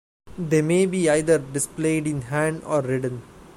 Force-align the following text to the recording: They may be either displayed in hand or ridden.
They 0.39 0.63
may 0.63 0.87
be 0.87 1.11
either 1.11 1.37
displayed 1.37 2.07
in 2.07 2.23
hand 2.23 2.63
or 2.63 2.81
ridden. 2.81 3.21